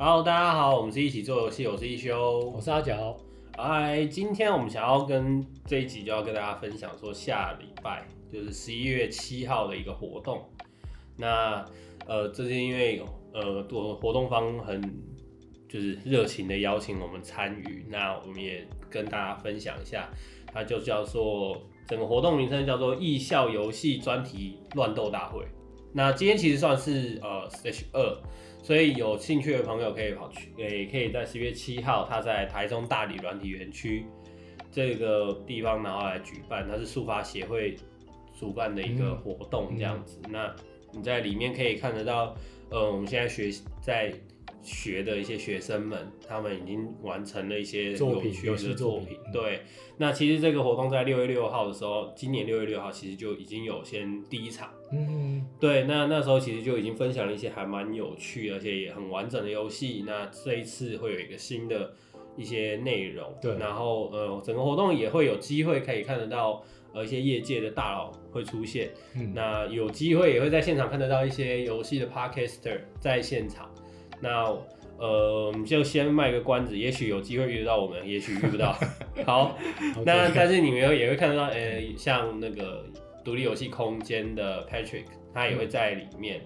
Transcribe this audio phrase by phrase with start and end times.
[0.00, 3.16] Hello，大家好，我们是一起做游戏，我是一休，我是阿角。
[3.56, 10.48] 哎，今天我们想要跟这一集就要跟大家分享说，下礼拜就是十一月七号的一个活动。
[11.16, 11.64] 那
[12.06, 13.02] 呃，这是因为
[13.34, 14.80] 呃，活活动方很
[15.68, 20.08] 就是热情的邀请我们参与，那我们也跟大家分享一下，
[20.52, 25.44] 它就叫做整个活动名称叫做艺校游戏专题乱斗大会。
[25.92, 28.16] 那今天其实算是呃 stage 二，
[28.62, 34.04] 所以有兴趣的朋友可以跑去，也可以在十月七号，他在台中大理软体园区
[34.70, 37.76] 这个地方，然后来举办，它是速发协会
[38.38, 40.20] 主办的一个活动这样子。
[40.28, 40.54] 那
[40.92, 42.36] 你在里面可以看得到，
[42.70, 43.50] 呃，我们现在学
[43.80, 44.12] 在。
[44.60, 49.16] 学的一些学生们，他们已经完成了一些有趣的作品。
[49.32, 49.62] 对，
[49.96, 54.68] 那其实这个活动在六月六号的时候，今年六月六号其实就已经有先第一场。
[54.90, 60.04] 嗯，对，那那时候其实就已经分享了一些还蛮有趣而且也很完整的游戏。
[60.06, 61.92] 那这一次会有一个新的
[62.36, 63.32] 一些内容。
[63.40, 68.90] 对，然后呃，整个活动也会有机会可以看得到呃一些业界的大佬会出现。
[69.14, 73.70] 嗯，那有机会也会在现场看得到一些游戏的 Podcaster 在现场。
[74.20, 74.56] 那
[74.98, 78.76] 呃，我们就先卖个关子，也许有机会遇到我们，也许遇不到。
[79.24, 79.56] 好，
[80.04, 82.84] 那但是你们也会看得到，呃，像那个
[83.28, 86.40] 独立游戏空间的 Patrick，他也会在里面。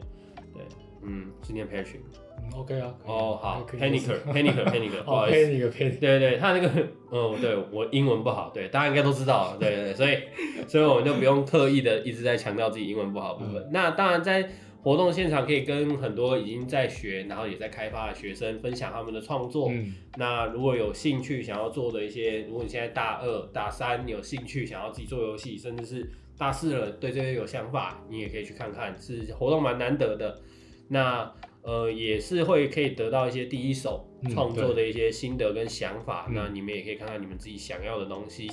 [0.53, 0.65] 对，
[1.03, 2.01] 嗯，是念 Patrick。
[2.43, 2.93] 嗯，OK 啊。
[3.05, 5.53] 哦，好，Panic，Panic，Panic， 不好意思。
[5.53, 6.01] Panic，Panic。
[6.01, 6.69] 对对，他那个，
[7.13, 10.19] 嗯， 对我英文不好，对，大家应该都知道，对对对，所以
[10.67, 13.69] 所以我们就不用刻意的一直在强调自己英文不好部分。
[13.73, 14.51] 那当然在。
[14.85, 19.69] 活动现场可以跟很多已经在学，然后也在开发的学生分享他们的创作。
[19.71, 26.11] 嗯，那如果有兴趣想要做的一些，如果你现在大二、大三有兴趣想要自己做游戏，甚至是
[26.43, 30.41] 大四了对这些有想法，你也可以去看看，是活动蛮难得的。
[30.89, 31.33] 那
[31.63, 36.29] 呃也是会可以得到一些第一手创作的一些心得跟想法。
[36.29, 38.49] 那你们也可以看看你们自己想要的东西。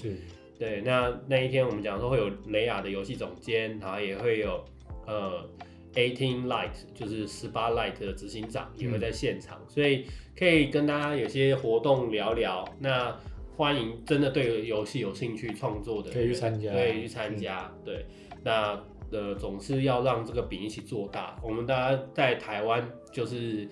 [0.59, 4.63] 对，那那一天我们讲说会有雷亚的游戏总监，然后也会有
[5.07, 5.49] 呃。
[5.95, 10.05] Eighteen Light 就是十八 Light 的执行长也会在现场，所以
[10.37, 12.63] 可以跟大家有些活动聊聊。
[12.79, 13.17] 那
[13.59, 17.69] 欢迎真的对游戏有兴趣创作的可以去参加，可以去参加。
[17.83, 18.05] 对，
[18.41, 18.81] 那
[19.11, 21.35] 呃总是要让这个饼一起做大。
[21.43, 23.67] 我们大家在台湾就是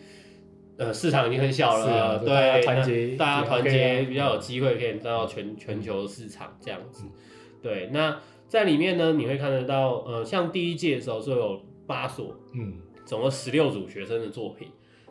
[0.77, 7.05] 呃市场已经很小了，对，团结大家团结比较有机会可以到全全球市场这样子。
[7.61, 8.19] 对，那
[8.49, 11.61] 在里面呢，你会看得到呃像第一届的时候就有。
[11.87, 12.73] 八所，嗯，
[13.05, 14.67] 总共十六组学生的作品。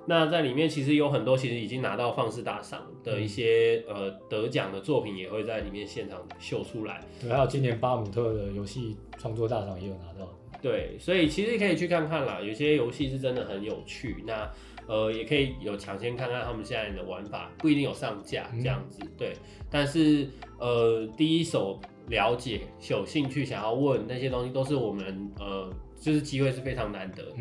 [0.08, 7.00] 那在里面其实有很多，其实已经拿到放肆大赏的一些呃得奖的作品，也会在里面现场秀出来。
[7.20, 10.32] 对，还有今年巴姆特的游戏创作大赏也有拿到。
[10.62, 14.22] 对，所以其实可以去看看啦，有些游戏是真的很有趣。
[14.26, 14.48] 那
[14.86, 19.00] 呃，也可以有抢先看看他们现在的玩法，不一定有上架这样子。
[19.18, 19.32] 对，
[19.68, 20.28] 但是
[20.58, 25.68] 呃，第一手了解、有兴趣想要问那些东西，都是我们呃。
[25.98, 27.36] 就是机会是非常难得的。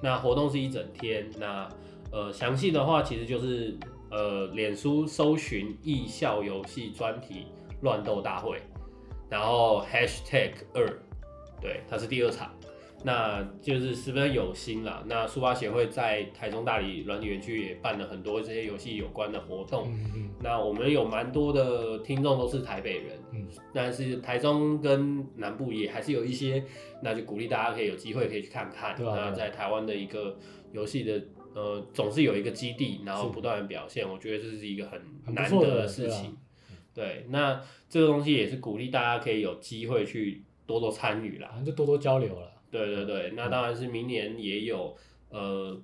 [0.00, 1.28] 那活动是一整天。
[1.38, 1.68] 那
[2.16, 3.76] 呃，详细的话其实就是
[4.10, 7.44] 呃，脸书搜寻艺校游戏专题
[7.82, 8.58] 乱斗大会，
[9.28, 10.86] 然后 hashtag 二，
[11.60, 12.50] 对，它是第二场。
[13.04, 15.04] 那就是十分有心了。
[15.06, 19.92] 那书法协会在台中大理软体园区也办了很多这些游戏有关的活动。
[20.40, 26.64] 那我们有蛮多的听众都是台北人，但是台中跟南部也还是有一些，
[27.02, 28.96] 那就鼓励大家可以有机会可以去看看。
[28.98, 30.36] 那在台湾的一个
[30.72, 31.22] 游戏的
[31.56, 36.36] 呃，总是有一个基地，然后不断的表现，我觉得这是一个很难得的事情。
[36.92, 37.58] 对，那
[37.88, 42.52] 这个东西也是鼓励大家可以有机会去多多参与啦，就多多交流了。
[42.70, 44.94] 对对对，那当然是明年也有
[45.30, 45.80] 呃，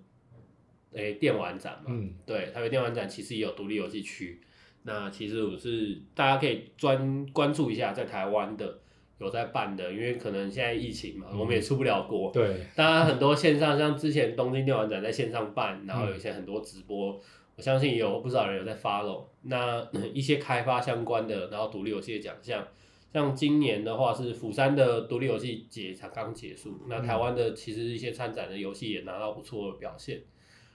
[0.92, 4.42] 诶电玩展嘛，嗯，对，台北电玩展其实也有独立游戏区，
[4.82, 8.78] 那其实我是大家可以专关注一下，在台湾的
[9.22, 17.20] 有在办的，因为可能现在疫情嘛，我们也出不了国，对，当然很多线上，像之前东京电玩展在线上办，然后有一些很多直播，
[17.56, 22.66] 我相信有不少人有在 follow，那一些开发相关的，然后独立游戏的奖项。
[23.12, 30.22] 像今年的话是釜山的独立游戏节才刚结束，那台湾的其实一些参展的游戏也拿到不错的表现，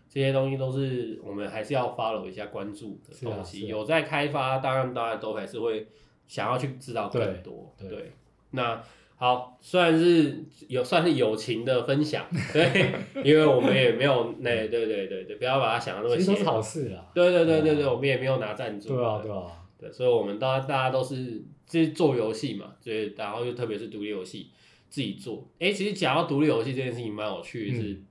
[0.08, 3.66] 这些东西都是我们还是要 follow 一下关注的东西。
[3.66, 5.88] 有在开发，当然大家都还是会
[6.28, 7.74] 想要去知道更多。
[7.76, 8.12] 对，
[8.52, 8.84] 那
[9.16, 16.16] 好，虽然是有算是友情的分享， 对，因为我们也没有那，对对对对，不要把它想的那么。
[16.16, 17.06] 其实都是好事啊。
[17.16, 18.90] 对对对对对，我们也没有拿赞助。
[18.90, 19.44] 对啊对啊。
[19.80, 24.50] 对，所以我们大家大家都是这做游戏嘛，所以然后又特别是独立游戏
[24.90, 25.48] 自己做。
[25.60, 28.02] 哎，其实讲到独立游戏这件事情蛮有趣的，是，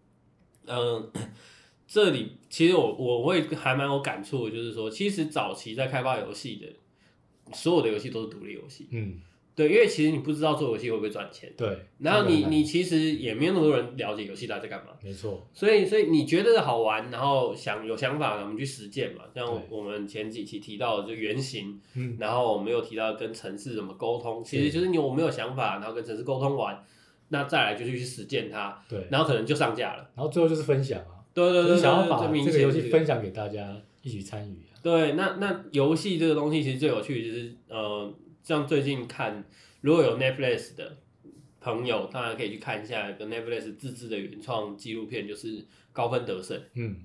[0.67, 1.11] 嗯，
[1.89, 6.67] 这里其实我我会还蛮有感触的，就是说，其实早期在开发游戏的
[7.53, 9.21] 所有的游戏都是独立游戏，嗯，
[9.57, 11.79] 对，因为其实你不知道做游戏会不会赚钱，对。
[11.99, 19.23] 然后你你其实也没有那么多人了解游戏它在干嘛，没错，所以所以你觉得好玩，然后想有想法，我们去实践嘛。
[19.35, 26.85] 像我们前几期提到的就原型，嗯，然后我们又提到跟城市怎么沟通，其实就是你我们有想法，然后跟城市沟通完，
[27.31, 29.07] 那再来就是去实践它，对。
[29.11, 30.11] 然后可能就上架了。
[30.15, 34.77] 然后最后就是分享啊，对对对想要把这个游戏分享给大家一起参与啊。
[34.83, 38.15] 对，那那游戏这个东西其实最有趣的就是，呃，
[38.47, 39.43] 像最近看，
[39.81, 40.99] 如果有 Netflix 的
[41.61, 45.63] 朋友，当然可以去看一下一个 Netflix 自制的原创纪录片，就是
[45.93, 46.57] 《高分得胜》。
[46.75, 46.99] 嗯，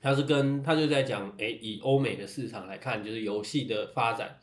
[0.00, 4.38] 他是跟他就在讲，哎、以欧美的市场来看，就是游戏的发展。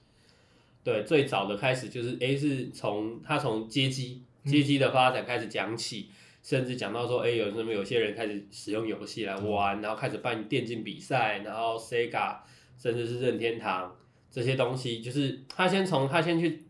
[0.83, 6.09] 对，最早的开始就是，哎、是从他从街机街机的发展开始讲起，
[6.43, 12.39] 甚至讲到说，哎、有什么有些人开始使用游戏来玩，然后开始办电竞比赛，然后 Sega
[12.77, 13.95] 甚至是任天堂
[14.31, 16.63] 这些东西，就是他先从他先去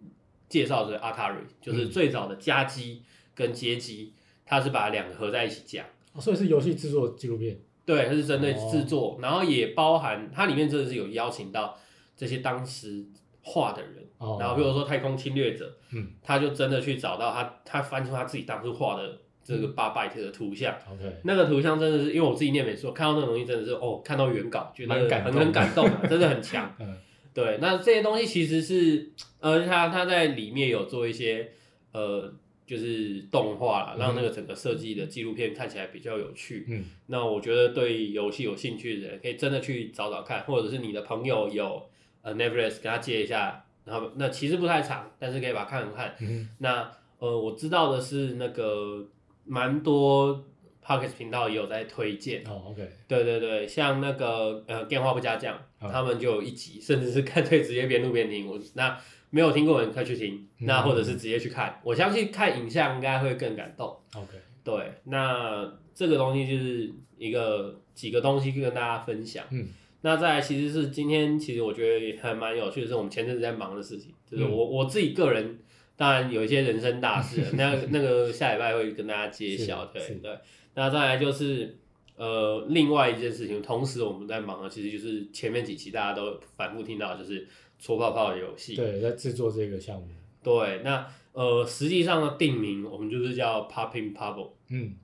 [0.49, 3.03] 介绍这个 Atari，就是最早的家机
[3.33, 4.13] 跟街机，
[4.45, 5.85] 他是把两个合在一起讲。
[6.13, 7.57] 哦所以是游戏制作纪录片。
[7.85, 8.69] 对，它是针对哦。
[8.71, 11.77] 制作，然后也包含它里面真的是有邀请到
[12.17, 13.05] 这些当时
[13.41, 16.09] 画的人，哦，然后比如说太空侵略者，嗯。
[16.21, 19.61] 他就真的去找到他，他翻出他自己当初画的这嗯。
[19.61, 26.73] 个八 byte 的图像，，OK，那个图像真的是因为我自己念美术，看到那个东西真的是哦，看到原稿觉得很蛮感动很感动啊，真的很强。
[26.79, 26.97] 嗯
[27.33, 31.51] 对，那这些东西其实是，呃，他他在里面有做一些
[31.92, 32.33] 呃，
[32.66, 36.66] 就是动画啦，让那个整个设计的纪录片看起来比较有趣。
[36.69, 41.89] 嗯，那我觉得对游戏有兴趣的人，可以真的去找找看，或者是你的朋友有
[42.22, 46.16] 呃 Netflix 跟他借一下，然后那其实不太长，但是可以把它看看。
[46.19, 49.06] 嗯那呃，我知道的是那个
[49.45, 50.44] 蛮多
[50.83, 52.44] Podcast 频道也有在推荐。
[52.45, 58.48] 哦，OK，对对对，像那个呃电话不加酱，啊他们就有一集，甚至是干脆直接边录边听。
[58.48, 59.00] 我那
[59.30, 61.80] 没有听过的人可以去听，嗯那或者是直接去看。
[61.83, 63.95] 我相信看影像应该会更感动。
[64.16, 69.45] OK，对，那这个东西就是一个几个东西跟大家分享。
[69.51, 69.68] 嗯，
[70.01, 75.60] 那再来其实是今天其实我觉得也还蛮有趣的是，我们前阵子在忙的事情，就是嗯我、我自己个人。
[75.98, 80.36] 当然有一些人生大事， 那那个下礼拜会跟大家揭晓，对对。
[80.73, 81.77] 那再来就是
[82.15, 87.47] 呃，另外一件事情，同时我们在忙的，其实就是前面几期大家都反复听到，就是
[87.79, 88.75] 搓泡泡的游戏。
[88.75, 90.07] 对，在制作这个项目，
[90.44, 94.51] 对，那呃，实际上的定名我们就是叫 Popping Pubble。
[94.69, 94.95] 嗯，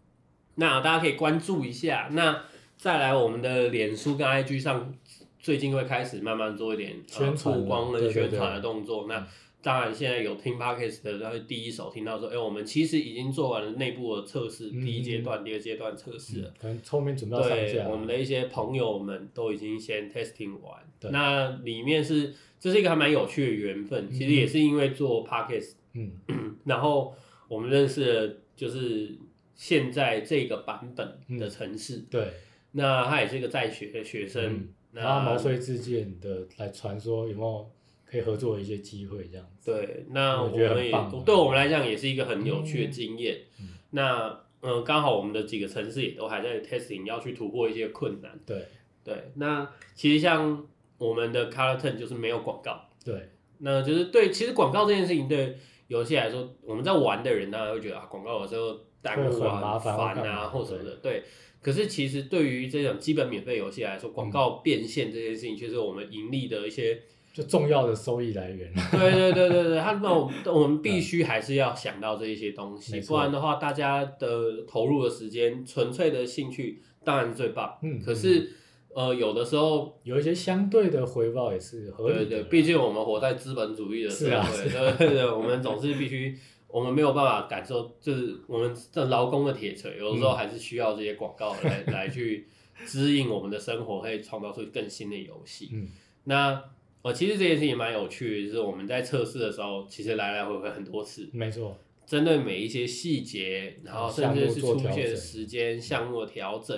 [0.56, 2.10] 那大家可以关注一下。
[2.12, 2.44] 那
[2.78, 4.94] 再来，我们的脸书跟 IG 上
[5.40, 9.08] 最近会开始慢慢做一点呃曝光跟对对对宣传的动作。
[9.08, 9.28] 那
[9.68, 16.54] 当然，现在有听 Podcast 的，他会第一手听到说，哎、我们其实已经做完了内部的测试，嗯第一阶段、第二阶段测试了。
[16.58, 20.81] 可能后面准备要上对，架，我们的一些朋友们都已经先 testing 完。
[21.02, 21.12] 对。
[21.12, 26.14] 那里面是这是一个还蛮有趣的缘分，其实也是因为做 Podcast 嗯。
[26.64, 27.14] 然后
[27.50, 29.18] 我们认识了就是
[29.54, 32.31] 现在这个版本的城市，对，
[32.72, 37.69] 那他也是一个在学的学生，然后毛遂自荐的来传说有没有
[38.09, 40.92] 可以合作的一些机会这样子，对，那我们也
[41.26, 43.37] 对我们来讲也是一个很有趣的经验。
[43.59, 43.69] 嗯。
[43.92, 48.40] 那嗯，刚好我们的几个城市也都还在 testing，要去突破一些困难。
[48.45, 48.66] 对。
[49.04, 55.56] 对，那其实像我们的 Color Ten 就是没有广告，对，那就是对，其实广告这件事情对
[55.87, 61.23] 游戏来说，我们在玩的人当然会觉得啊，广告有时候耽误会啊、很麻烦烦啊或什么的，对。
[61.61, 67.02] 可是其实对于这种基本免费游戏来说，广告变现这件事情，却是我们盈利的一些，
[67.38, 77.78] 就重要的收益来源，对对对对对，他那我们 我们必须还是要想到这一些东西，不然的话，大家的投入的时间、纯粹的兴趣当然是最棒。
[77.84, 78.02] 嗯。
[78.02, 78.52] 可是
[78.90, 86.36] 呃，有的时候有一些相对的回报也是合理的，对对，毕竟我们活在资本主义的社会，对对对，我们总是必须，
[86.68, 92.48] 我们没有办法感受，就是我们这劳工的铁锤，有的时候还是需要这些广告来、来去
[92.88, 95.70] 指引我们的生活，可以创造出更新的游戏。
[95.72, 95.88] 嗯。
[96.24, 96.62] 那
[97.07, 106.78] 呃，其实这件事情蛮有趣的，就是我们在测试的时候，其实来来回回很多次，没错，针对每一些细节，然后甚至是出现的时间、项目的调整，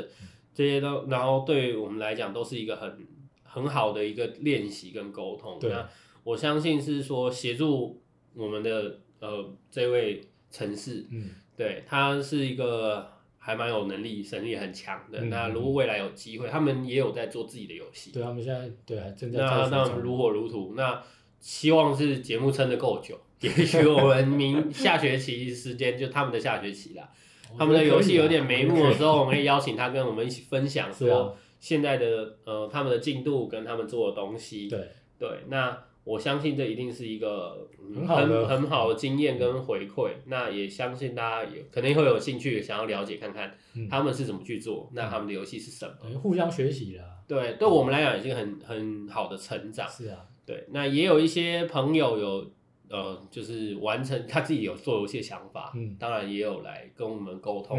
[0.54, 3.08] 这些都，然后对于我们来讲都是一个很
[3.42, 5.58] 很好的一个练习跟沟通。
[5.60, 5.72] 对。
[5.72, 5.90] 那
[6.24, 8.00] 我相信是说协助
[8.36, 10.22] 我们的呃这位
[10.52, 11.32] 城市，嗯。
[11.58, 13.12] 对他是一个
[13.50, 15.20] 还蛮有能力、神力很强的。
[15.22, 21.02] 嗯那如果未来有机会，他们也有在做自己的游戏，对他们现在对还正在那那如火如荼，那
[21.40, 27.10] 希望是节目撑得够久，也许我们明 下学期时间就他们的下学期啦，
[27.58, 34.68] 他们的游戏有点眉目的时候，我们可以邀请他跟我们一起分享说现在的呃他们的进度跟他们做的东西。
[34.68, 34.88] 对，
[35.18, 40.12] 对，那我相信这一定是一个、嗯很好的很很好的经验跟回馈。
[40.28, 46.20] 那也相信大家有肯定会有兴趣想要了解看看嗯他们是怎么去做，那他们的游戏是什么。
[46.20, 47.04] 互相学习啦。
[47.28, 49.90] 对，对我们来讲也是一个很很好的成长。
[49.90, 52.52] 是啊，对，那也有一些朋友有
[52.90, 57.78] 呃，就是完成他自己有做游戏的想法，嗯当然也有来跟我们沟通，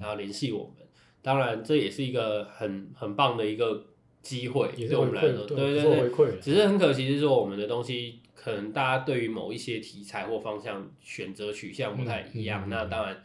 [0.00, 0.74] 然后联系我们。
[1.20, 3.84] 当然，这也是一个很很棒的一个
[4.22, 6.08] 机会，对我们来说，对对对。
[6.08, 6.38] 回。
[6.40, 13.24] 只是很可惜是说，我们的东西可能大家对于某一些题材或方向选择取向不太一样，那当然，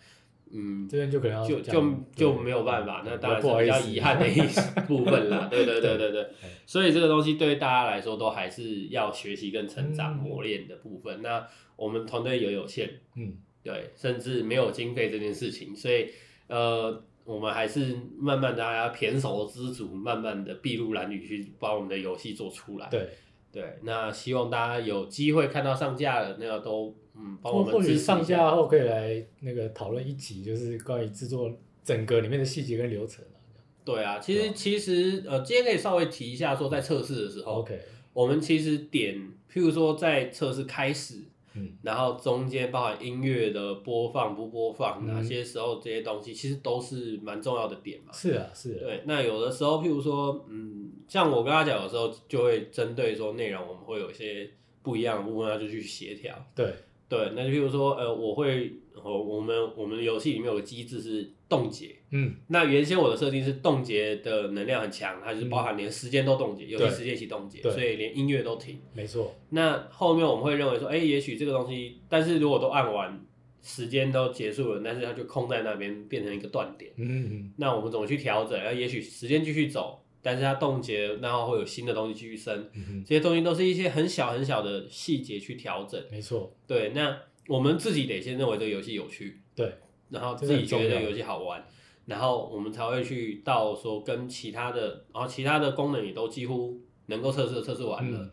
[0.51, 1.71] 嗯，这边就可能就就
[2.15, 4.39] 就对没有办法，那对当然是比较遗憾的一
[4.87, 5.47] 部分啦。
[5.49, 6.27] 对对对对对，
[6.65, 11.21] 所以这个东西对大家来说都还是要学习跟成长嗯磨练的部分。
[11.21, 11.45] 那
[11.75, 13.33] 我们团队也有限，嗯，
[13.63, 16.07] 对，甚至没有经费这件事情，所以
[16.47, 22.89] 呃，我们还是慢慢大家胼手知足，慢慢的筚路蓝缕去把我们的游戏做出来。
[22.89, 23.09] 对，
[23.51, 31.51] 对，那希望大家有机会看到上架了，那个都嗯帮我们或许上架后可以来那个讨论一集，就是关于制作
[31.83, 33.39] 整个里面的细节跟流程啊。
[33.85, 37.79] 对啊，其实其实呃，今天可以稍微提一下，说在测试的时候，OK，
[38.13, 39.15] 我们其实点，
[39.51, 41.21] 譬如说在测试开始，
[41.55, 48.11] 嗯，然后中间包含音乐的播放不播放，嗯哪些时候这些东西，其实都是蛮重要的点嘛。
[48.11, 54.49] 是啊，是啊，对，那有的时候，譬如说，嗯，像我跟他讲，的时候就会针对说内容，我们会有一些
[54.81, 56.35] 不一样的部分，那就去协调。
[56.55, 56.73] 对，
[57.13, 68.79] 对，那就譬如说，呃，我会，我我们我们游戏里面有个机制是冻结，嗯，那原先我的设定是冻结的能量很强，它就是包含连时间都冻结，游戏对时间一起冻结，所以连音乐都停。
[68.93, 73.23] 没错，那后面我们会认为说，哎、也许这个东西，但是如果都按完，
[73.61, 76.91] 时间都结束了，但是它就空在那边，变成一个断点。
[76.97, 78.59] 嗯嗯那我们怎么去调整？
[78.59, 86.01] 呃，也许时间继续走，但是它冻结，然后会有新的东西继续生，嗯嗯，这些东西都是一些很小很小的细节去调整。
[86.09, 87.15] 没错，对，那
[87.47, 89.71] 我们自己得先认为这个游戏有趣，对，
[90.09, 91.63] 然后自己觉得游戏好玩，
[92.05, 98.31] 然后我们才会去到说跟其他的，然后其他的功能也都几乎能够测试测试完了，嗯。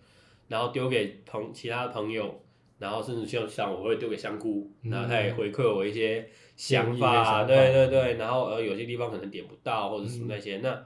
[0.49, 2.43] 然后丢给朋其他的朋友，
[2.79, 4.91] 然后甚至像像我会丢给香菇，嗯。
[4.91, 7.45] 然后他也回馈我一些想法。
[7.45, 10.85] 对对对，然后呃有些地方可能点不到或者什么那些，那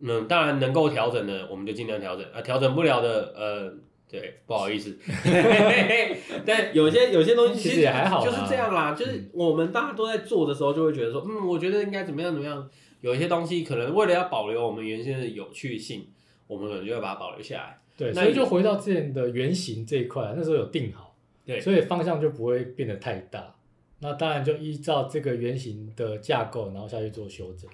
[0.00, 3.74] 嗯当然能够调整的我们就尽量调整，啊调整不了的呃。
[4.10, 4.96] 对，不好意思，
[6.46, 8.94] 但有些有些东西其实也还好就是这样啦。
[8.94, 12.70] 就是我们大家都在做的时候，就会觉得说，嗯，我觉得应该怎么样怎么样。
[13.02, 16.06] 有一些东西可能为了要保留我们原先的有趣性，
[16.46, 17.78] 我们可能就会把它保留下来。
[17.98, 21.14] 对，所以就回到之前的原型这一块，那时候有定好，
[21.44, 23.54] 对所以方向就不会变得太大。
[23.98, 27.70] 那当然就依照这个原型的架构，然后下去做修整，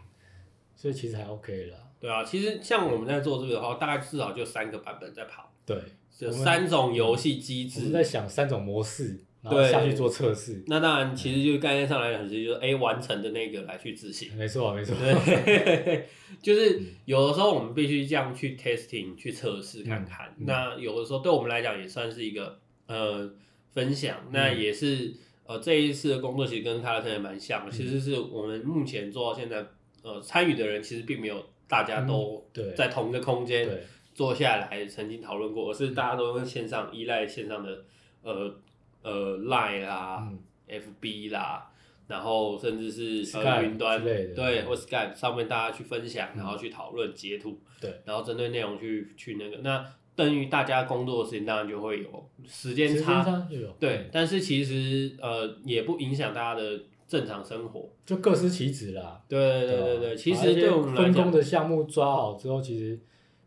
[0.74, 1.76] 所以其实还 OK 啦。
[2.04, 5.74] 对啊，其实像我们在做这个的话，大概至少就三个版本在跑，对，
[6.14, 7.78] 就三种游戏机制。
[7.80, 10.62] 我们在想三种模式，然后对下去做测试。
[10.66, 14.36] 那当然，其实就是概念上来讲，其实就是 A 完成的那个来去执行。
[14.36, 14.94] 没错，没错。
[15.00, 16.06] 对，
[16.42, 20.26] 就是有的时候我们必须这样去 testing 去测试看看。
[20.36, 23.32] 嗯嗯那有的时候对我们来讲也算是一个呃
[23.72, 25.14] 分享，那嗯也是
[25.46, 29.64] 呃这一次的工作其实跟他的特也蛮像的，嗯其实是我们目前做到现在
[30.02, 31.42] 呃参与的人其实并没有
[31.74, 33.68] 大家都在同一个空间，
[34.14, 37.84] 坐下来曾经讨论过，而是大家都用线上依赖线上的
[38.22, 38.54] 呃
[39.02, 40.38] 呃 Line 啦、嗯
[40.68, 41.68] ，FB 啦，
[42.06, 46.38] 然后甚至是呃云端对，嗯或 Skype 上面大家去分享，嗯。
[46.38, 53.48] 然后去讨论截图，对，然后针对内容去去那个，那等于大家工作的时间当然就会有时间差，差。
[53.80, 56.80] 对，但是其实呃也不影响大家的
[57.14, 59.22] 正常生活，就各司其职啦。
[59.28, 62.98] 对对对对吧对，其实对我们分工，的项目抓好之后，其实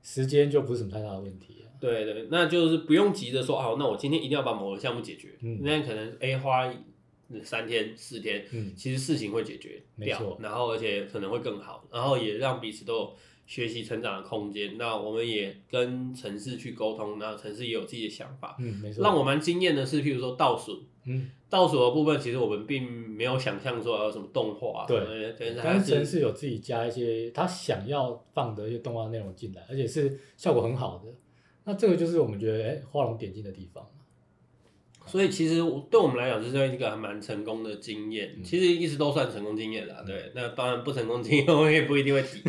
[0.01, 1.67] 时间就不是什么太大的问题啊。
[1.81, 6.73] 对对，那就是不用急着说哦，那我今天一定要把某个项目解决，嗯那可能 A 花
[7.43, 13.13] 三天四天，嗯，其实事情会解决掉没，然后而且可能会更好，然后也让彼此都有
[13.45, 14.77] 学习成长的空间。
[14.77, 18.55] 那我们也跟城市去沟通，那城市也有自己的想法。
[18.59, 19.03] 嗯，没错。
[19.03, 25.33] 让我蛮惊艳的是，譬如说倒数，嗯，倒数的部分，其实我们并没有想象说有什么动画，对呃，
[25.63, 31.11] 但是是城市有自己加一些他想要放的一些动画内容进来，而且是效果很好的。
[31.63, 33.85] 那这个就是我们觉得哎，画龙点睛的地方。
[35.05, 38.33] 所以其实我对我们来讲，这是一个还蛮成功的经验。
[38.35, 40.33] 嗯其实一直都算成功经验啦，对。
[40.35, 42.43] 那当然不成功经验，我也不一定会提，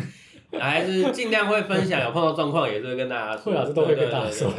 [0.59, 2.03] 还是尽量会分享。
[2.03, 3.53] 有碰到状况也是会跟大家说。
[3.53, 4.51] 会啊这都会跟大家说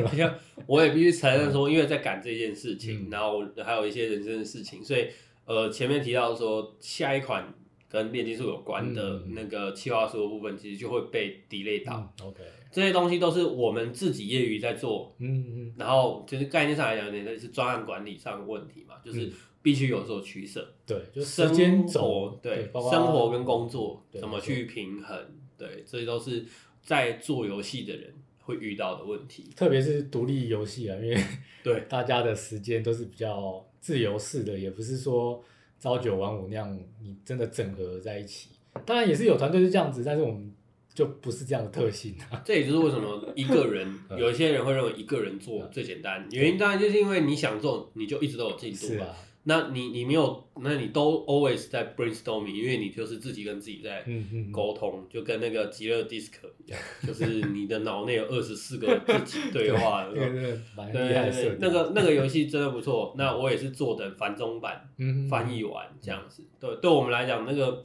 [0.70, 3.10] 我也必须承认说，因为在赶这件事情，嗯。
[3.10, 5.08] 然后还有一些人生的事情，所以
[5.44, 7.52] 呃前面提到说下一款
[7.88, 11.96] 跟炼金术有关的嗯那个企划书的部分，其实就会被 delay 到。
[12.20, 15.74] 嗯，OK，这些东西都是我们自己业余在做，嗯嗯。
[15.76, 19.28] 然后就是概念上来讲，有点是专案管理上的问题嘛，就是
[19.62, 20.72] 必须有所取舍。
[20.86, 25.18] 对，就时间生轴活，对，生活跟工作怎么去平衡，
[25.58, 26.46] 对，这些都是
[26.80, 29.50] 在做游戏的人会遇到的问题。
[29.56, 31.16] 特别是独立游戏啊，因为
[31.62, 35.42] 对，大家的时间都是比较自由式的，也不是说
[35.78, 38.50] 朝九晚五那样，你真的整合在一起。
[38.87, 40.52] 当然也是有团队是这样子，但是我们
[40.94, 42.40] 就不是这样的特性啊。
[42.44, 48.94] 这也就是为什么 一个人，嗯有一些人会认为一个人做最简单，原因当然就是因为你想做，你就一直都有进度嘛。
[48.94, 56.28] 是啊，那你你没有，那你都 always 在 brainstorming，因为你就是自己跟自己在嗯嗯，沟通，就跟那个极乐 disc
[56.66, 60.59] 一样，就是 你的脑内有二十四个自己 对话对对
[60.92, 63.14] 对，那个那个游戏真的不错。
[63.16, 66.44] 那我也是坐等繁中版嗯翻译完这样子。
[66.61, 67.82] 对，对我们来讲，那个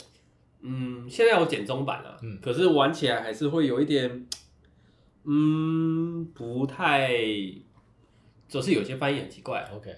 [0.61, 4.27] 嗯，现在有简中版啊，嗯可是玩起来还是会有一点，
[5.23, 7.09] 嗯，不太，
[8.49, 9.65] 就是有些翻译很奇怪。
[9.73, 9.89] OK，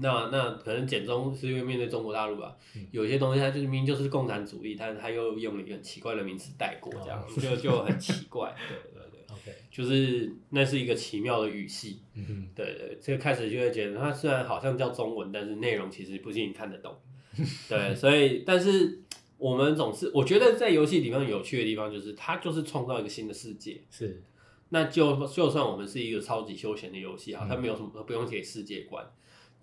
[0.00, 8.54] 那那可能简中是因为面对中国大陆吧，嗯有些东西它就是明明就是共产主义，但是它又用了一个很奇怪的名词带过，这样、哦就就很奇怪。
[8.68, 12.00] 对对对，OK，就是那是一个奇妙的语系。
[12.14, 16.94] 嗯哼，对对，这个开始就会觉得它虽然好像叫中文，但是内容其实不一定看得懂。
[17.68, 19.02] 对，所以但是
[19.38, 23.82] 我们总是我觉得在游戏里面有趣的地方就是它就是创造一个新的世界。
[23.90, 24.22] 是，
[24.70, 29.04] 那就就算我们是一个超级休闲的游戏哈，嗯它没有什么不用写世界观，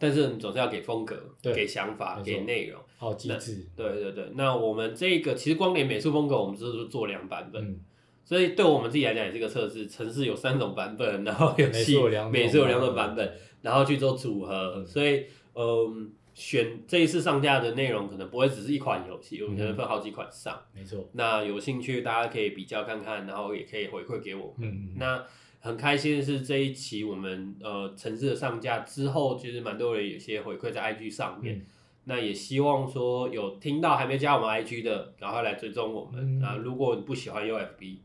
[0.04, 2.78] 但是你总是要给风格、对给想法、给内容。
[2.98, 3.66] 好机制。
[3.74, 7.80] 对对对，那我们这个其实光连美术风格，我们就是做两版本，嗯，
[8.26, 9.88] 所以对我们自己来讲也是一个测试。
[9.88, 14.74] 城市有三种版本，然后有两种美术有两种版版本，然后去做组合。
[14.76, 15.24] 嗯所以，
[15.56, 20.62] 嗯，选这一次上架的内容可能不会只是一款游戏，我们可能分好几款上。
[20.76, 21.08] 没错。
[21.14, 24.94] 那有兴趣大家可以比较看看，然后也可以回馈给我们。
[24.98, 25.24] 那
[25.64, 31.56] 很开心的是这一期我们呃城市的上架之后，其实蛮多人有些回馈在 IG 上面。
[31.56, 31.66] 嗯
[32.06, 36.38] 那也希望说有听到还没加我们 IG 的，赶快来追踪我们。
[36.38, 38.00] 嗯啊，如果你不喜欢 UFB，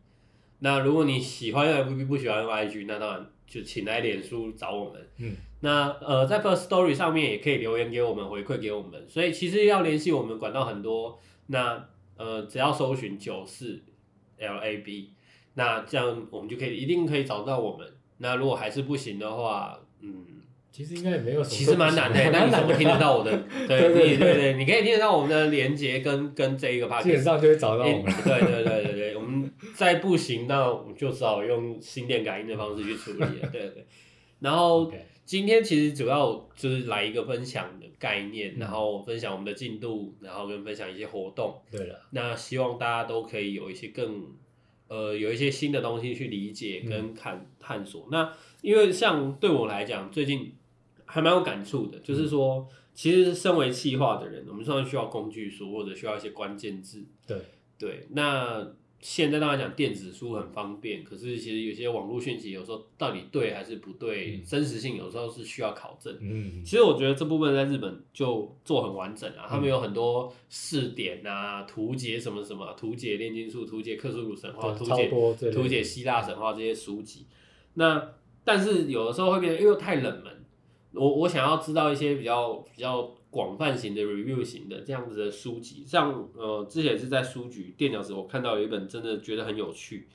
[0.61, 5.05] 那如果你喜欢 UFB 不喜欢用 IG，那当然就请来脸书找我们。
[5.17, 11.19] 嗯，那呃在 First Story 上面也可以留言给我们回馈给我们，所以其实要联系我们管道很多。
[11.49, 13.83] 那呃只要搜寻九四
[14.39, 15.09] LAB，
[15.59, 17.87] 那这样我们就可以一定可以找到我们。
[18.19, 20.25] 那如果还是不行的话，嗯。
[20.71, 23.33] 其实应该也没有什么，其实蛮难的，那你怎么听得到我的？
[23.67, 28.05] 对对对你对对，你可以听得到我们的连接跟跟这一个 p a 基本上就会找到我们。
[28.05, 33.49] 对对对对对，我们再不行，那我们就只好用心电感应的方式去处理了。
[33.51, 33.87] 对对对，
[34.39, 34.93] 然后
[35.25, 41.61] 今天其实主要就是来一个分享的概念，嗯然后分享我们的进度，然后跟分享一些活动。
[41.73, 44.27] 对了，那希望大家都可以有一些更
[44.89, 48.09] 呃有一些新的东西去理解跟探探索。
[48.11, 50.53] 那因为像对我来讲，最近
[51.07, 57.39] 还蛮有感触的，就是说，其实身为企划的人，我们虽然需要工具书或者需要一些关键字，对，
[57.79, 58.67] 对，那
[59.01, 66.17] 现在当然讲电子书很方便，可是其实有些网络讯息有时候到底对还是不对，嗯真实性有时候是需要考证。
[66.21, 75.09] 嗯，其实我觉得这部分在日本就做很完整啊，他们有很多试点啊、图解什么什么、图解炼金术、图解克苏鲁神话、图解
[75.53, 77.27] 图解希腊神话这些书籍。
[77.75, 80.45] 那但是有的时候会变得因为太冷门，
[80.93, 90.09] 我我想要知道一些比较比较广泛型的 review 型的这样子的书籍，像呃之前是在书局垫脚石，我看到有一本真的觉得很有趣，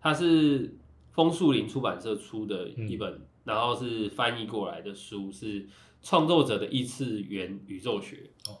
[0.00, 0.74] 它是
[1.12, 5.66] 枫树林出版社出的一本，然后是翻译过来的书，是
[6.02, 8.30] 创作者的异次元宇宙学。
[8.48, 8.58] 哦，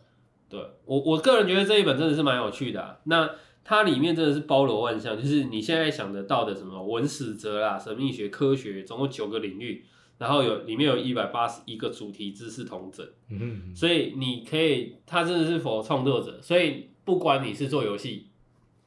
[0.48, 3.30] 对我我个人觉得这一本真的是蛮有趣的啊、那
[3.64, 9.84] 它里面真的是包罗万象，就是你现在想得到的什么文史哲啦、神秘学、科学，总共九个领域，
[10.18, 13.06] 然后有里面有一百八十一个主题知识同整。
[13.28, 18.28] 嗯，所以你可以，它真的是否创作者，所以不管你是做游戏，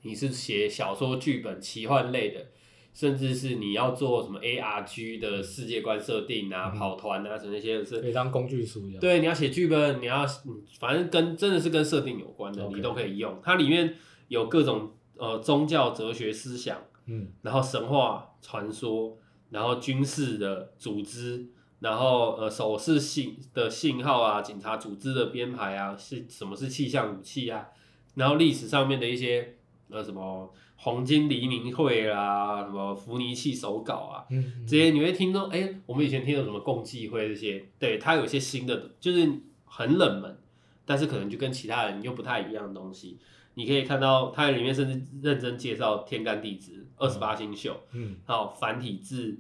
[0.02, 2.48] 你是写小说、剧本、奇幻类的，
[2.94, 9.00] 甚至是你要做什么 ARG 的世界观设定啊、嗯跑团啊什么那些是，可以当工具书一样。
[9.00, 13.40] 对，你要写剧本，你要嗯反正跟真的是跟设定有关的你都可以用。
[13.44, 13.96] 它里面
[14.30, 19.18] 有各种呃宗教、哲学思想，嗯，然后神话传说，
[19.50, 21.48] 然后军事的组织，
[21.80, 27.68] 然后呃手势信的信号啊，警察组织的编排啊，是什么是气象武器啊，
[28.16, 29.56] 然后历史上面的一些
[29.90, 39.30] 呃什么黄金黎明会啦，什么伏尼契手稿啊，嗯，这些你会听到，哎、我们以前听到什么共济会这些，对，它有一些新的，就是
[39.66, 40.38] 很冷门，
[40.86, 43.18] 但是可能就跟其他人又不太一样的东西。
[43.60, 49.38] 你可以看到它里面甚至认真介绍天干地支、二十八星宿，嗯还有繁体字、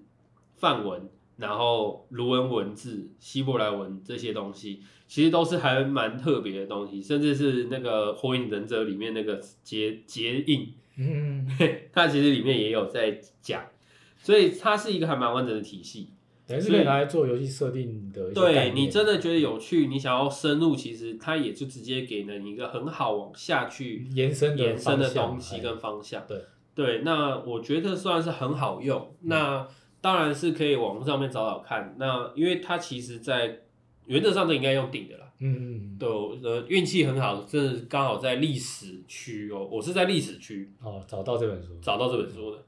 [0.57, 11.47] 梵文，然后卢文文字、希伯来文这些东西，其实都是还蛮特别的东西，甚至是那个《火影忍者》里面那个结结印，嗯，
[11.93, 13.63] 它其实里面也有在讲，
[14.17, 16.09] 所以它是一个还蛮完整的体系。
[16.49, 26.25] 等于是可以拿来做游戏设定的一对你真的觉得有趣，你想要深入，其实它也就直接给了你一个很好往下去延伸的延伸的东西哎跟方向。
[26.27, 26.41] 对
[26.73, 29.15] 对，那我觉得算是很好用。
[29.21, 29.67] 那
[30.01, 31.95] 当然是可以网络上面找找看。
[31.99, 33.59] 那因为它其实在
[34.05, 35.25] 原则上都应该用顶的啦。
[35.41, 42.63] 嗯嗯嗯，对，呃运气很好，真的刚好在历史区哦，我是在历史区哦，找到这本书，找到这本书的，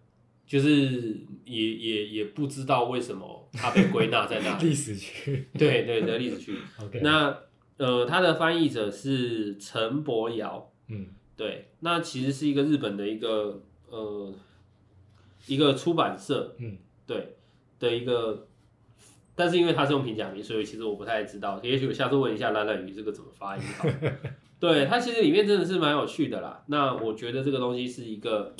[0.51, 4.67] 就是也也也不知道为什么它被归纳在那里。
[4.67, 6.57] 历史区 对对，在历史区。
[6.83, 7.33] ，OK，那
[7.77, 14.33] 呃，它的翻译者是陈伯尧，嗯对，那其实是一个日本的一个呃
[15.47, 17.37] 一个出版社，嗯对
[17.79, 18.45] 的一个，
[19.33, 23.87] 但是因为它是用平假名，所以其实我不太知道，也许我下次问一下懒懒鱼这个怎么发音好。
[24.59, 26.61] 对，它其实里面真的是蛮有趣的啦。
[26.67, 28.53] 那我觉得这个东西是一个，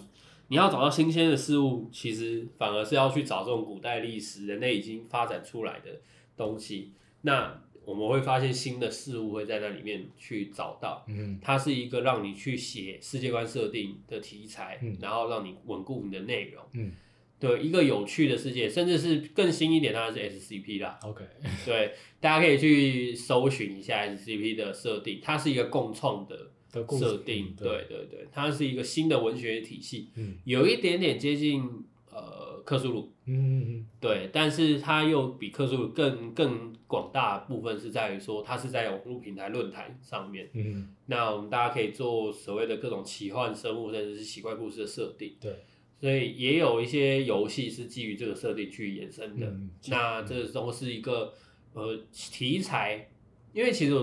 [0.51, 6.01] 你要找到新鲜的事物，其实反而是要去找这种古代历史人类已经发展出来的
[6.35, 6.91] 东西。
[7.21, 11.05] 那我们会发现新的事物会在那里面去找到。
[11.07, 16.61] 嗯它是一个让你去写世界观设定的题材，嗯然后让你稳固你的内容。
[16.73, 16.91] 嗯
[17.39, 20.99] 对，一个有趣的世界，甚至是更新一点，当然是 SCP 啦。
[21.03, 21.23] ，OK，
[21.65, 27.47] 对，大家可以去搜寻一下 SCP 的设定，它是一个共创的的设定。
[27.47, 31.63] 嗯对对对，它是一个新的文学体系，嗯有一点点接近
[32.09, 33.11] 呃克苏鲁。
[33.25, 40.49] 嗯嗯对，但是它又比克苏鲁更更广大部分是在于说，它是在网络平台论坛上面。
[40.53, 45.35] 嗯嗯，那我们大家可以做所谓的各种奇幻生物，甚至是奇怪故事的设定。
[45.39, 45.63] 对，
[46.01, 49.47] 所以也有一些游戏是基于这个设定去衍生的。
[49.47, 51.33] 嗯那这都是一个
[51.73, 53.09] 呃题材，
[53.53, 53.93] 因为其实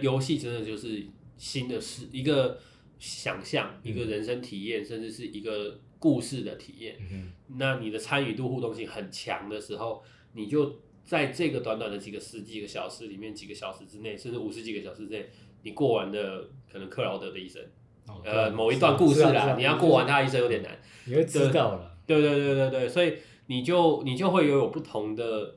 [0.00, 1.04] 游戏真的就是
[1.38, 2.58] 新的事，一个
[2.98, 6.96] 想象，一个人生体验，甚至是一个故事的体验。
[7.10, 10.02] 嗯那你的参与度、互动性很强的时候，
[10.34, 15.26] 你就在这个短短的几个十几个小时里面，几个小时之内，甚至五十几个小时之内，
[15.62, 17.62] 你过完的可能克劳德的一生，
[18.06, 20.78] 哦呃，某一段故事啦，你要过完他一生有点难。
[21.06, 23.14] 你会知道了，对对对对对，所以
[23.46, 25.56] 你就你就会有有不同的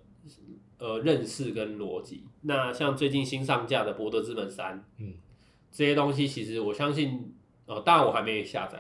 [0.78, 2.24] 呃认识跟逻辑。
[2.44, 5.14] 那像最近新上架的《博德之门三》，嗯，
[5.72, 7.34] 这些东西其实我相信，
[7.66, 8.80] 呃，当然我还没下载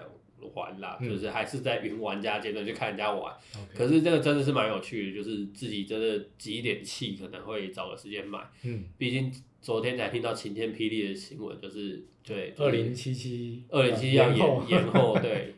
[0.53, 3.33] 玩啦，嗯就是还是在云玩家阶段去看人家玩。
[3.73, 8.39] 可是这个真的是蛮有趣的，就是自己真的集一点气，可能会找个时间买。
[8.63, 15.53] 嗯，毕竟昨天才听到晴天霹雳的新闻，就是对二零七七，二零七七要延后延延后，对，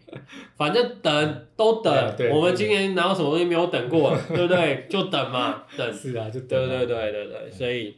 [0.57, 4.85] 反正等都等我们今年哪有什么东西没有等过，对不对？
[4.89, 7.95] 就等嘛，等， 是啊，就对等对对对对，所以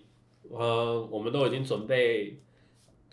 [0.52, 2.38] 呃，我们都已经准备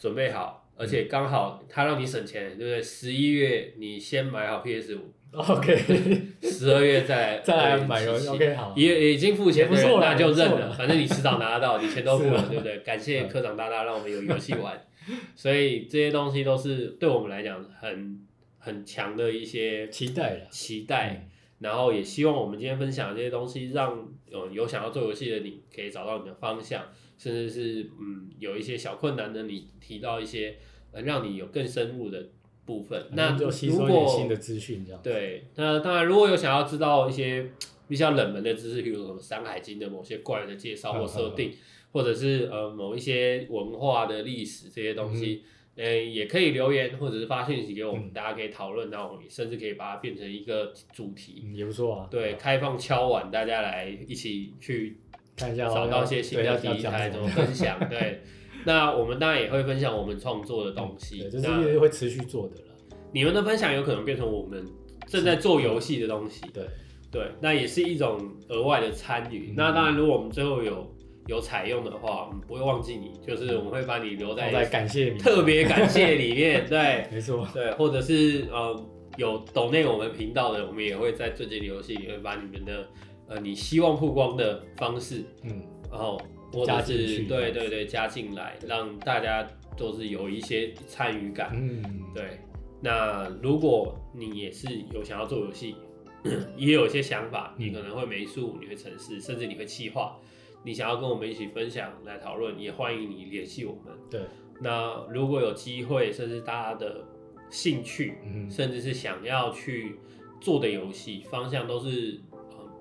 [0.03, 2.83] 准备好，而且刚好他让你省钱，对不对？
[2.83, 5.77] 十一月你先买好 PS 五，，OK，
[6.43, 12.79] 十二月再 再来买游游戏，OK，好，也也已经付钱的人，也不错那就认了，反正你迟早拿得到，你钱都付了，对不对？
[12.79, 13.29] 感谢嗯。
[13.29, 14.85] 科长大大让我们有游戏玩，
[15.37, 18.27] 所以这些东西都是对我们来讲很
[18.59, 21.29] 很强的一些期待了，期待，
[21.61, 26.83] 然后也希望我们今天分享的这些东西，让有有想要做游戏的你可以找到你的方向，
[27.23, 30.57] 甚至是嗯有一些小困难的你提到一些
[30.91, 32.31] 呃让你有更深入的
[32.65, 33.07] 部分。
[33.13, 37.49] 那反正就吸如收一点果新的资讯，这样，对，那当然，如果有想要知道一些
[37.87, 41.53] 比较冷门的知识，比如什么《山海经》的某些怪人的介绍或设定，
[41.93, 45.43] 或者是呃某一些文化的历史这些东西，
[45.77, 48.11] 呃、也可以留言或者是发信息给我们，嗯。
[48.13, 54.97] 大家可以讨论，然后甚至可以把它变成一个主题，嗯，也不错啊，对，开放敲碗，大家来一起去
[55.37, 57.11] 看一下找到一些新的题材，讲什么。
[57.11, 58.23] 怎么分享，对。
[58.65, 64.65] 那我们当然也会分享我们创作的东西，对，这那是会持续做的了，你们的分享有可能变成我们
[65.09, 66.65] 正在做游戏的东西，对，
[67.11, 69.49] 对，那也是一种额外的参与。
[69.51, 69.55] 嗯。
[69.57, 70.95] 那当然，如果我们最后有
[71.27, 77.09] 有采用的话，我们不会忘记你，就是我们会把你留在在感谢你，特别感谢里面， 对。
[77.11, 78.81] 没错，对，或者是呃
[79.17, 82.87] 有懂内我们频道的，我们也会在最近的游戏里面把你们的
[83.33, 86.21] 呃你希望曝光的方式，嗯，然后
[86.53, 91.51] 或者是对对对加进来，让大家都是有一些参与感。
[91.55, 91.83] 嗯，
[92.15, 92.39] 对，
[92.83, 95.75] 那如果你也是有想要做游戏，
[96.59, 100.19] 也有一些想法，你可能会美术，你会城市，甚至你会企划，
[100.63, 103.95] 你想要跟我们一起分享来讨论，也欢迎你联系我们。
[104.11, 104.21] 对，
[104.61, 107.03] 那如果有机会，甚至大家的
[107.51, 108.51] 兴趣，嗯。
[108.51, 109.97] 甚至是想要去
[110.39, 112.32] 做的游戏方向都是，呃，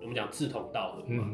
[0.01, 1.27] 我们讲志同道合嘛。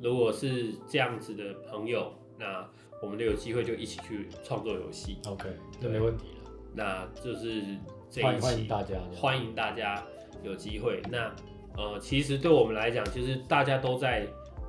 [0.00, 2.66] 如果是这样子的朋友，那
[3.02, 5.18] 我们就有机会就一起去创作游戏。
[5.26, 5.48] ，OK，
[5.80, 6.50] 这没问题了。
[6.74, 7.62] 那就是
[8.10, 10.02] 这一欢迎欢迎期大家，欢迎大家
[10.42, 11.00] 有机会。
[11.10, 11.34] 那
[11.76, 14.26] 呃，其实对我们来讲，就是大家都在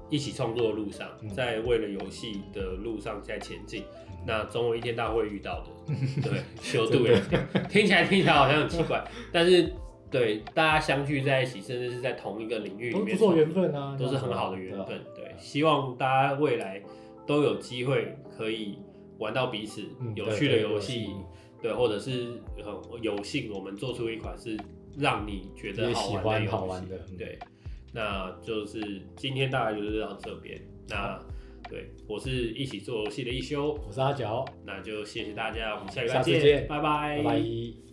[0.09, 3.83] 一起创作的路上，嗯在为了游戏的路上在前进。
[4.27, 7.19] 那总有一天大家会遇到的， 对， 修度也
[7.69, 9.71] 听起来听起来好像很奇怪， 但是
[10.19, 15.01] 对大家相聚在一起，甚至是在同一个领域里面，都不错缘分啊，都是很好的缘分。
[15.13, 16.81] 对，希望大家未来
[17.25, 18.79] 都有机会可以
[19.17, 21.09] 玩到彼此嗯有趣的游戏，
[21.61, 24.57] 对，或者是很有幸我们做出一款是
[24.97, 27.39] 让你觉得好玩的喜欢游戏好玩的，嗯对，
[27.93, 30.59] 那就是今天大概就是到这边。
[30.87, 31.19] 那
[31.67, 37.84] 对我是一起做游戏的一休，我是阿角，那就谢谢大家，我们下礼拜下次见拜拜，拜拜。